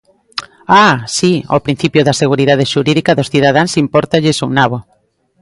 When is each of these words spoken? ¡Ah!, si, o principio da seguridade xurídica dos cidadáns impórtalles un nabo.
¡Ah!, 0.83 0.95
si, 1.17 1.33
o 1.55 1.57
principio 1.65 2.01
da 2.07 2.17
seguridade 2.21 2.69
xurídica 2.71 3.15
dos 3.17 3.31
cidadáns 3.33 3.73
impórtalles 3.83 4.37
un 4.45 4.51
nabo. 4.59 4.77